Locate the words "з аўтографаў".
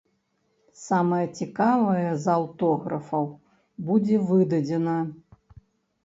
2.23-3.27